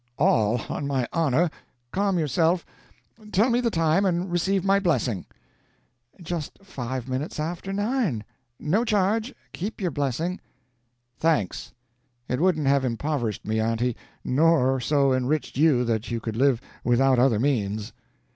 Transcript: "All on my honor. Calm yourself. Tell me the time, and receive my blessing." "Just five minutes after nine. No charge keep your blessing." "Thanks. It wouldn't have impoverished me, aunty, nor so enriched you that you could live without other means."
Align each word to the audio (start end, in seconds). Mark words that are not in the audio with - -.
"All 0.17 0.59
on 0.67 0.87
my 0.87 1.07
honor. 1.13 1.51
Calm 1.91 2.17
yourself. 2.17 2.65
Tell 3.31 3.51
me 3.51 3.61
the 3.61 3.69
time, 3.69 4.03
and 4.03 4.31
receive 4.31 4.65
my 4.65 4.79
blessing." 4.79 5.27
"Just 6.23 6.57
five 6.63 7.07
minutes 7.07 7.39
after 7.39 7.71
nine. 7.71 8.23
No 8.59 8.83
charge 8.83 9.31
keep 9.53 9.79
your 9.79 9.91
blessing." 9.91 10.39
"Thanks. 11.19 11.71
It 12.27 12.39
wouldn't 12.39 12.65
have 12.65 12.83
impoverished 12.83 13.45
me, 13.45 13.59
aunty, 13.59 13.95
nor 14.25 14.79
so 14.79 15.13
enriched 15.13 15.55
you 15.55 15.85
that 15.85 16.09
you 16.09 16.19
could 16.19 16.35
live 16.35 16.61
without 16.83 17.19
other 17.19 17.39
means." 17.39 17.93